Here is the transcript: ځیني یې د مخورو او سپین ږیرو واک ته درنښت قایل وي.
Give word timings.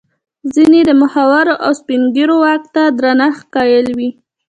ځیني 0.53 0.79
یې 0.81 0.87
د 0.87 0.91
مخورو 1.01 1.53
او 1.65 1.71
سپین 1.79 2.01
ږیرو 2.15 2.35
واک 2.43 2.63
ته 2.73 2.83
درنښت 2.97 3.43
قایل 3.55 3.87
وي. 3.97 4.09